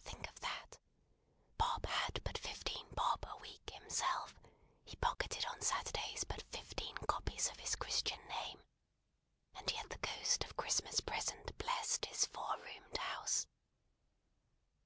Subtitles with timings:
[0.00, 0.78] Think of that!
[1.58, 4.34] Bob had but fifteen "Bob" a week himself;
[4.82, 8.62] he pocketed on Saturdays but fifteen copies of his Christian name;
[9.54, 13.46] and yet the Ghost of Christmas Present blessed his four roomed house!